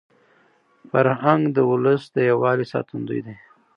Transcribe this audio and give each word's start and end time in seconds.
فرهنګ 0.89 1.43
د 1.55 1.57
ولس 1.71 2.03
د 2.15 2.17
یووالي 2.29 2.65
ساتندوی 2.73 3.19
دی. 3.25 3.35